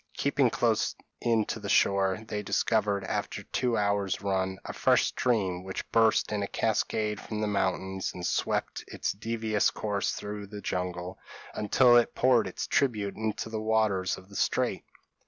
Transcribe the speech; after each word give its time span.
Keeping 0.15 0.49
close 0.49 0.95
in 1.19 1.45
to 1.45 1.59
the 1.59 1.69
shore, 1.69 2.25
they 2.27 2.41
discovered, 2.41 3.03
after 3.03 3.43
two 3.43 3.77
hours' 3.77 4.19
run, 4.19 4.57
a 4.65 4.73
fresh 4.73 5.05
stream 5.05 5.63
which 5.63 5.87
burst 5.91 6.31
in 6.31 6.41
a 6.41 6.47
cascade 6.47 7.21
from 7.21 7.39
the 7.39 7.45
mountains, 7.45 8.11
and 8.11 8.25
swept 8.25 8.83
its 8.87 9.11
devious 9.11 9.69
course 9.69 10.13
through 10.13 10.47
the 10.47 10.59
jungle, 10.59 11.19
until 11.53 11.95
it 11.97 12.15
poured 12.15 12.47
its 12.47 12.65
tribute 12.65 13.15
into 13.15 13.47
the 13.47 13.61
waters 13.61 14.17
of 14.17 14.27
the 14.27 14.35
strait. 14.35 14.83